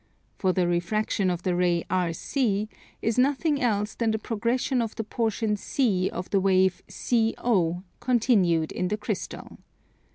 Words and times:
For 0.39 0.51
the 0.51 0.67
refraction 0.67 1.29
of 1.29 1.43
the 1.43 1.53
ray 1.55 1.83
RC 1.87 2.67
is 3.03 3.19
nothing 3.19 3.61
else 3.61 3.93
than 3.93 4.09
the 4.09 4.17
progression 4.17 4.81
of 4.81 4.95
the 4.95 5.03
portion 5.03 5.55
C 5.55 6.09
of 6.09 6.27
the 6.31 6.39
wave 6.39 6.81
CO, 6.87 7.83
continued 7.99 8.71
in 8.71 8.87
the 8.87 8.97
crystal. 8.97 9.59